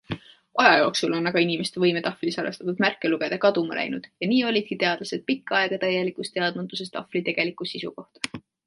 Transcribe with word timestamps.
Aja 0.61 0.77
jooksul 0.83 1.11
on 1.17 1.31
aga 1.31 1.43
inimeste 1.43 1.83
võime 1.83 2.01
tahvlil 2.07 2.33
salvestatud 2.37 2.81
märke 2.85 3.11
lugeda 3.13 3.39
kaduma 3.45 3.79
läinud 3.81 4.09
ja 4.25 4.31
nii 4.33 4.41
olidki 4.53 4.81
teadlased 4.87 5.27
pikka 5.31 5.61
aega 5.63 5.81
täilikus 5.89 6.37
teadmatuses 6.41 6.95
tahvli 6.99 7.25
tegeliku 7.31 7.73
sisu 7.75 7.97
kohta. 8.01 8.47